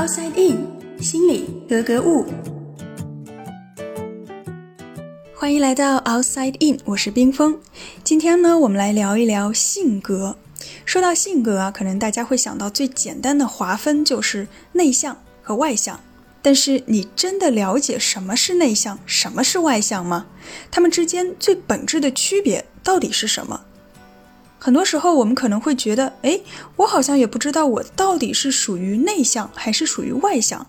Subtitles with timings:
[0.00, 0.66] Outside In，
[1.02, 2.24] 心里格格物。
[5.34, 7.60] 欢迎来到 Outside In，我是冰峰。
[8.02, 10.36] 今天呢，我们来聊一聊性格。
[10.86, 16.00] 说到性格啊，可能大家会想到最简单的划分就是内向和外向。
[16.40, 20.28] 但是你真的了解什么是内向，什么是外向吗？
[20.70, 23.60] 他们之间最本质的区别到底是什么？
[24.62, 26.38] 很多时候，我们可能会觉得，哎，
[26.76, 30.66] 我好像也不知道我到底是属于内向还是属于外向，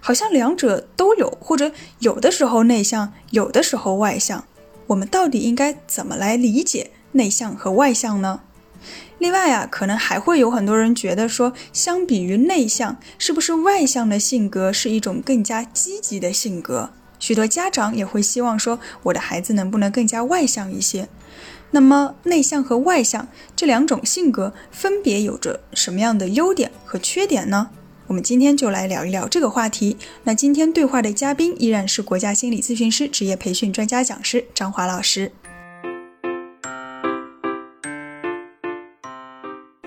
[0.00, 1.70] 好像两者都有，或者
[2.00, 4.44] 有的时候内向，有的时候外向。
[4.88, 8.40] 我们到底应该怎么来理解内向和外向呢？
[9.18, 16.90] 另外啊，可能还会有很多人觉得说，相比于内向，是不是外向的性格是一种更加积极的性格？
[17.20, 21.08] 许多家长也会希望说，我的孩子能不能更加外向一些？
[21.70, 27.70] 那么，内向和外向这两种性格分别有着什么样的优点和缺点呢？
[28.06, 29.98] 我们今天就来聊一聊这个话题。
[30.24, 35.30] 那今天对话的嘉宾依然是国家心理咨询师职业培训专家讲师张华老师。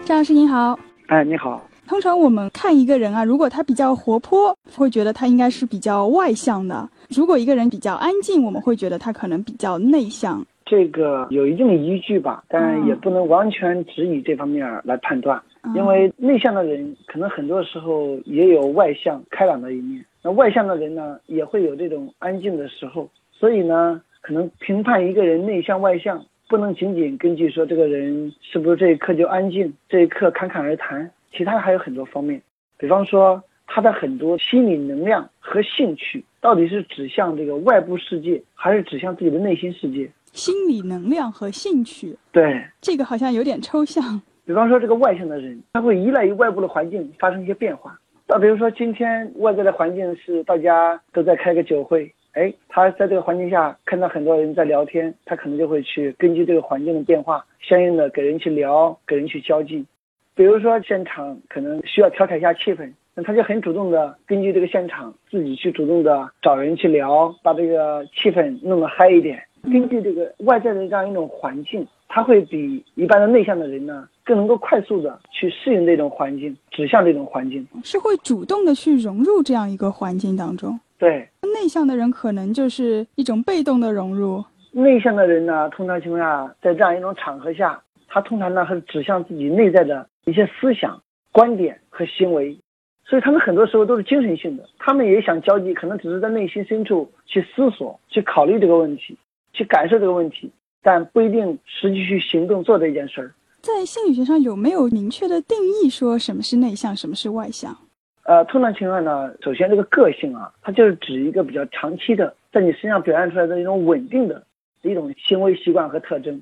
[0.06, 1.67] 张老师您好，哎，你好。
[1.88, 10.45] 通常我们看一个人啊，如果他比较活泼，会觉得他应该是比较外向的；如果一个人比较安静，我们会觉得他可能比较内向。
[10.72, 15.44] 这个有一定的依据吧，但也不能完全只以这方面来判断，
[15.75, 32.41] 因为内向的人可能很多时候也有外向开朗的一面，那外向的人呢也会有这种安静的时候，所以呢，可能评判一个人内向外向，不能仅仅根据说这个人是不是这一刻就安静，这一刻侃侃而谈，其他还有很多方面，
[32.78, 40.09] 比方说他的很多心理能量和兴趣到底是指向这个外部世界，还是指向自己的内心世界。
[40.34, 44.22] 心理能量和兴趣，对这个好像有点抽象。
[44.46, 47.98] 比方说，这个外向的人，他会依赖于外部的环境发生一些变化。
[48.28, 59.86] 那比如说，今天外在的环境是大家都在开个酒会，哎，他在这个环境下看到很多人在聊天，他可能就会去根据这个环境的变化，相应的给人去聊，给人去交际。
[60.34, 69.44] 比如说，现场可能需要调侃一下气氛，那他就很主动的根据这个现场，自己去主动的找人去聊，把这个气氛弄得嗨一点。
[69.63, 80.79] 根据这个外在的这样一种环境，他会比一般的内向的人呢，更能够快速的去适应这种环境，指向这种环境，是会主动的去融入这样一个环境当中。
[80.97, 84.44] 对，内向的人可能就是一种被动的融入。
[84.72, 91.01] 内向的人呢，通常情况下，在这样一种场合下，他通常呢，是指向自己内在的一些思想、
[91.31, 92.57] 观点和行为，
[93.05, 99.17] 所以他们很多时候都是精神性的，他们也想交际，可能只是在内心深处去思索、去考虑这个问题。
[99.53, 100.51] 去感受这个问题，
[100.81, 103.34] 但不一定实际去行动做这件事儿。
[103.62, 107.75] 在心理学上有没有明确的定义，说什么是内向，什么是外向？
[108.23, 114.44] 呃，通常情况呢，首先这个个性啊，它就是指一个比较长期的，在你身上表现出来的一种稳定的
[114.84, 116.41] 一种行为习惯和特征。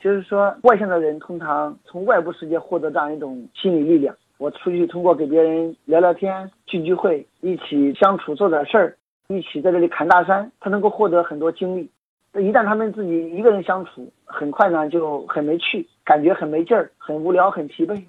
[0.00, 4.14] 就是说，外向的人通常从外部世界获得这样一种心理力量。
[4.36, 8.96] 我出去通过给别人聊聊天、聚聚会、一起相处、做点事儿、
[9.26, 11.90] 一起在这里侃大山，他能够获得很多精力。
[12.40, 18.02] 一旦他们自己一个人相处，很快呢就很没趣，感觉很没劲儿，很无聊，很疲惫。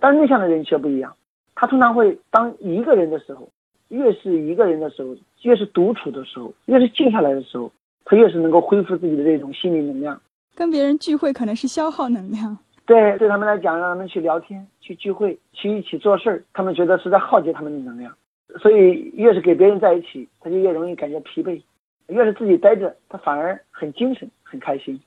[0.00, 1.14] 但是内向的人却不一样，
[1.54, 3.48] 他通常会当一个人的时候，
[3.88, 7.70] 越是一个人的时候，越是独处的时候，越是静下来的时候，
[8.04, 10.20] 他越是能够恢复自己的这种心理能量。
[10.54, 12.56] 跟别人聚会可能是消耗能量，
[12.86, 18.12] 对，对他们来讲，让他们去聊天、去聚会、去一起做事儿，他们觉得是在耗竭他们的能量。
[18.60, 21.60] 所以越是给别人在一起，他就越容易感觉疲惫。
[22.08, 25.00] 越是自己待着，他反而很精神、很开心。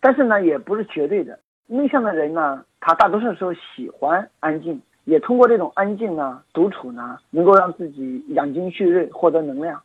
[0.00, 1.38] 但是呢，也不是绝对的。
[1.66, 9.80] 内向的人呢，他大多数时候喜欢安静，也通过这种安静呢、独处呢，能够让自己养精蓄锐、获得能量。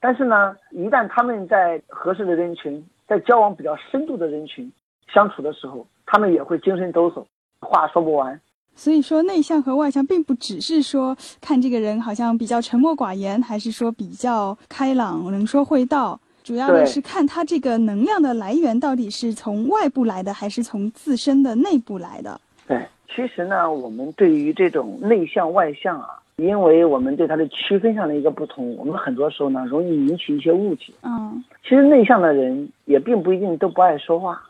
[0.00, 4.70] 但是呢，一旦他们在合适的人群、在交往比较深度的人群
[5.12, 7.24] 相处的时候，他们也会精神抖擞，
[7.60, 8.40] 话说不完。
[8.74, 16.20] 所以说，内向和外向并不只是说看这个人好像比较沉默寡言，还是说比较开朗、能说会道。
[16.46, 22.40] 主要的是看他这个能量的来源到底是从外部来的，还是从自身的内部来的。
[22.68, 30.92] 对，其实呢，我们对于这种内向外向啊，因为我们对它的区分上的一个不同，我们很多时候呢容易引起一些误解。
[31.02, 34.40] 嗯，其实内向的人也并不一定都不爱说话。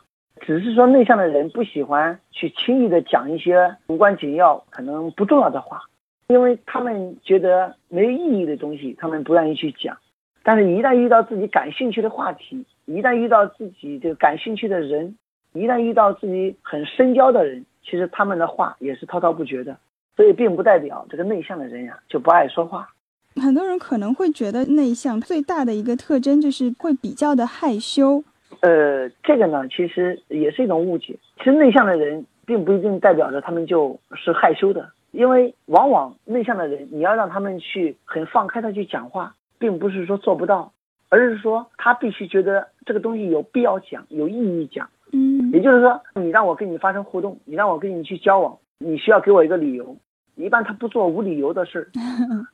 [0.41, 5.81] 只是说内向的人不喜欢去轻易的讲一些无关紧要、可能不重要的话，
[6.27, 9.97] 因为他们觉得没意义的东西，他们不愿意去讲。
[10.47, 15.17] 但是，一旦遇到自己感兴趣的话题，一旦遇到自己这个感兴趣的人，
[15.51, 19.75] 一旦遇到自己很深交的人，其实他们的话也是滔滔不绝的。
[20.15, 22.87] 所以并不代表这个内向的人呀就不爱说话。
[23.35, 28.23] 很多人可能会觉得内向最大的一个特征就是会比较的害羞。
[28.61, 31.13] 呃，这个呢，其实也是一种误解。
[31.39, 40.71] 其实内向的人并不一定代表着他们就是害羞的，因为往往内向的人，你要让他们去很放开的去讲话，并不是说做不到，
[41.09, 44.89] 而是说他必须觉得这个东西有必要讲，有意义讲。
[45.13, 49.95] 嗯，也就是说，你让我跟你发生互动，你让我跟你去交往，你需要给我一个理由。
[50.35, 51.87] 一般他不做无理由的事儿，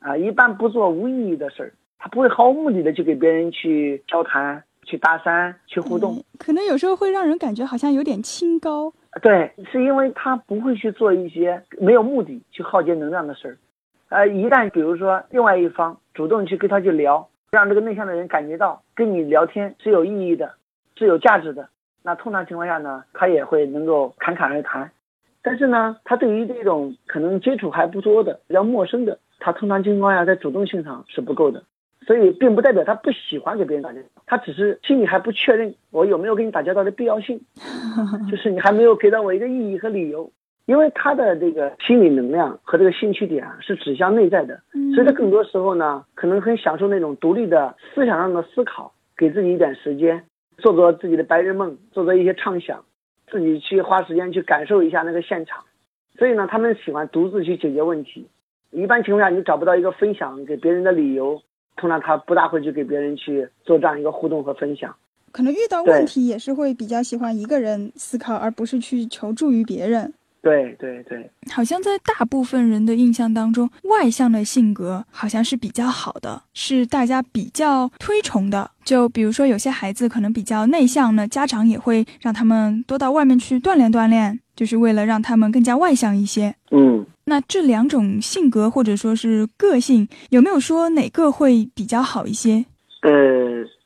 [0.00, 6.24] 啊，一般不做无意义的事儿，他不会毫无目的的去给别人去交谈、去搭讪、去互动。
[6.38, 8.92] 可能有时候会让人感觉好像有点清高。
[9.20, 13.58] 对，是因为他不会去做一些没有目的、去耗竭能量的事儿。
[14.08, 20.52] 呃，一旦比如说另外一方主动去跟他去聊，让这个内向的人感觉到跟你聊天是有意义的、
[20.96, 21.68] 是有价值的，
[22.02, 24.90] 那通常情况下呢，他也会能够侃侃而谈。
[25.42, 31.62] 但是呢，他对于这种可能接触还不多的、比较陌生的，他通常情况下在主动性上是不够的，
[32.06, 37.38] 所以并不代表他不喜欢给别人打交道，他只是心里还不确认我有没有跟你打交道的必要性，
[38.30, 40.30] 就是你还没有给到我一个意义和理由，
[40.66, 44.60] 因为他的这个心理能量和这个兴趣点啊是指向内在的，
[44.94, 50.24] 所以他更多时候呢，可能很享受那种独立的思想上的思考，给自己一点时间，
[50.58, 52.84] 做做自己的白日梦，做做一些畅想。
[53.32, 55.64] 自己去花时间去感受一下那个现场，
[56.16, 58.28] 所以呢，他们喜欢独自去解决问题。
[58.70, 61.40] 一般情况下，你找不到一个分享给别人的理由，
[61.76, 64.94] 通常他不大会去给别人去做这样一个互动和分享。
[65.32, 70.12] 可能遇到问题也是会比较喜欢一个人思考，而不是去求助于别人。
[70.44, 78.70] 对对对，好像在大部分人的印象当中，外向的性格好像是比较好的，是大家比较推崇的。
[78.84, 86.54] 就比如说，有些孩子可能比较内向呢，家长也会让他们多到外面去锻炼锻炼，就是为了让他们更加外向一些。
[86.70, 92.66] 嗯，那这两种性格或者说是个性，有没有说哪个会比较好一些？
[93.00, 93.10] 呃，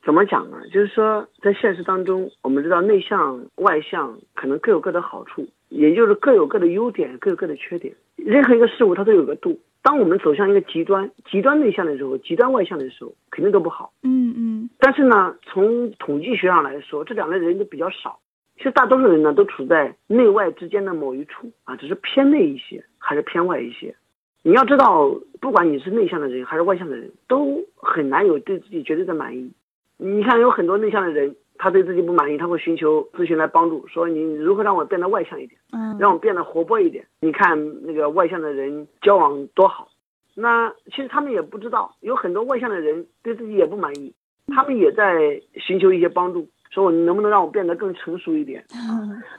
[0.05, 0.57] 怎么讲呢？
[0.75, 5.47] 就是说，在现实当中，我们知道内向、外向可能各有各的好处。
[5.69, 7.94] 也就是各有各的优点，各有各的缺点。
[8.17, 9.59] 任何一个事物它都有个度。
[9.82, 13.93] 当我们走向一个极端，极端内向的时候，极端外向的时候，肯定都不好。
[14.03, 14.70] 嗯嗯。
[14.79, 18.19] 但是呢，从统计学上来说，这两类人都比较少。
[18.56, 23.94] 其实大多数人呢，都处在内外之间的某一处啊，只是偏内一些，还是偏外一些。
[24.43, 29.53] 你要知道，不管你是内向的人还是外向的人，都很难有对自己绝对的满意。
[29.97, 31.37] 你看，有很多内向的人。
[31.59, 37.05] 他对自己不满意，他会寻求咨询来帮助，说你如何让我变得外向一点，嗯，让我变得活泼一点。
[37.21, 39.89] 你看那个外向的人交往多好，
[40.35, 44.15] 那其实他们也不知道，有很多外向的人对自己也不满意，
[44.55, 48.65] 他们也在寻求一些帮助，说我能不能让我变得更成熟一点，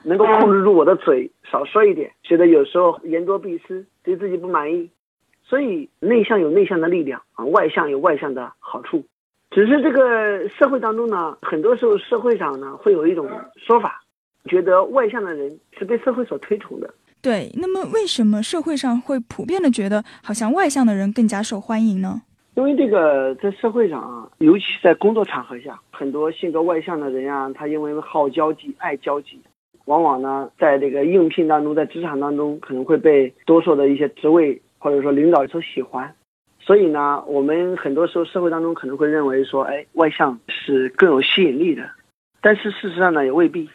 [0.03, 4.89] 能够控制住我的嘴，少说一点，觉得有时候言多必失，对自己不满意。
[5.41, 9.03] 所以内向有内向的力量啊，外向有外向的好处。
[9.51, 14.01] 只是这个社会当中呢，很多时候社会上呢会有一种说法，
[14.45, 16.93] 觉得外向的人是被社会所推崇的。
[17.21, 22.21] 对，那么为什么社会上会普遍的觉得好像外向的人更加受欢迎呢？
[22.55, 29.41] 因为这个在社会上啊，尤其在工作场合下，很多性格外向的人啊，他因为好交际、爱交际，
[29.85, 36.13] 往往呢在这个应聘当中，在职场当中可能会被多数的一些职位或者说领导所喜欢。
[36.69, 41.89] 所以呢，我们很多时候社会当中可能会认为说，哎，外向是更有吸引力的，
[42.41, 43.67] 但是事实上呢也未必。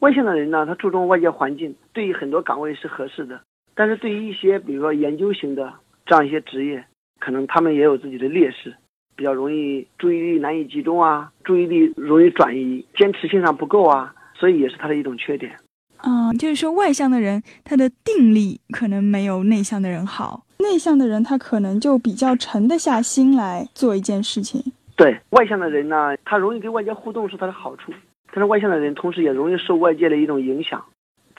[0.00, 3.40] 外向的人呢，他注重外界环境，对于很多岗位是合适的，
[3.74, 5.72] 但是对于一些比如说研究型的
[6.04, 6.84] 这样一些职业，
[7.20, 8.76] 可能他们也有自己的劣势，
[9.16, 15.56] 比较容易注意力难以集中啊，注意力容易转移，坚持性上不够啊，所以也是他的一种缺点。
[16.04, 20.44] 嗯，就是说外向的人他的定力可能没有内向的人好。
[20.62, 24.62] 内向的人，他可能就比较沉得下心来做一件事情。
[24.96, 27.92] 对外向的人呢，他容易跟外界互动是他的好处，
[28.28, 30.82] 但是外向的人同时也容易受外界的一种影响，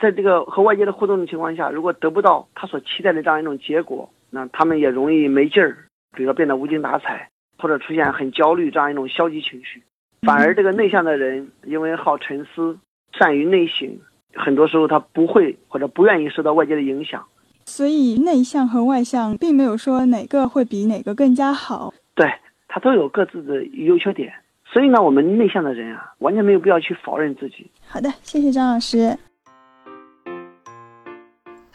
[0.01, 5.77] 在这个和外界的互动的情况下，如果得不到他所期待的这样一种结果，那他们也容易没劲儿，
[6.15, 9.82] 比如说变得无精打采，或者出现很焦虑这样一种消极情绪。
[10.24, 12.77] 反而这个内向的人，因为好沉思，
[13.18, 13.89] 善于内省，
[14.36, 17.24] 很多时候他不会或者不愿意受到外界的影响。
[17.65, 22.27] 所以内向和外向并没有说哪个会比哪个更加好，对，
[22.67, 24.32] 它都有各自的优缺点。
[24.65, 27.70] 所以呢，我们内向的人啊，完全没有必要去否认自己。
[27.88, 29.17] 好的，谢谢张老师。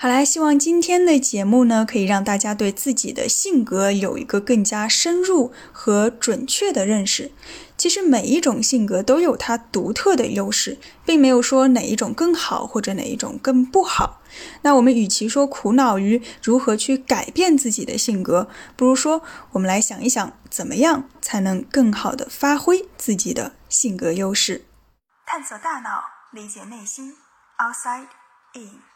[0.00, 7.30] 好啦，希望今天的节目呢，可以让大家对自己的性格有一个更加深入和准确的认识。
[7.78, 14.20] 其实每一种性格都有它独特的优势，并没有说哪一种更好或者哪一种更不好。
[14.62, 24.64] 那我们与其说苦恼于如何去改变自己的性格，不如说我们来想一想，怎么样才能更好的发挥自己的性格优势。
[25.24, 27.14] 探索大脑，理解内心
[27.58, 28.08] ，Outside
[28.54, 28.87] In。